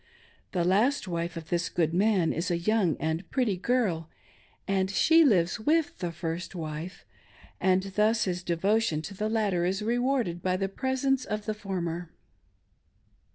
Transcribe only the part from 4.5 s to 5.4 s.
and she